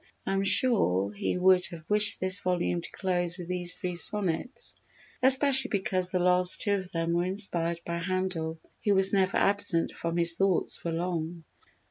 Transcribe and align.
I 0.25 0.33
am 0.33 0.43
sure 0.43 1.13
he 1.13 1.37
would 1.37 1.67
have 1.67 1.83
wished 1.87 2.19
this 2.19 2.39
volume 2.39 2.81
to 2.81 2.89
close 2.91 3.37
with 3.37 3.47
these 3.49 3.77
three 3.77 3.95
sonnets, 3.95 4.73
especially 5.21 5.69
because 5.69 6.09
the 6.09 6.17
last 6.17 6.61
two 6.61 6.73
of 6.73 6.91
them 6.91 7.13
were 7.13 7.25
inspired 7.25 7.81
by 7.85 7.99
Handel, 7.99 8.57
who 8.83 8.95
was 8.95 9.13
never 9.13 9.37
absent 9.37 9.91
from 9.91 10.17
his 10.17 10.37
thoughts 10.37 10.75
for 10.75 10.91
long. 10.91 11.43